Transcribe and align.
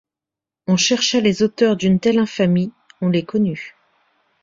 On 0.65 0.77
chercha 0.77 1.19
les 1.19 1.43
auteurs 1.43 1.75
d'une 1.75 1.99
telle 1.99 2.17
infamie, 2.17 2.73
on 3.01 3.09
les 3.09 3.23
connut. 3.23 3.75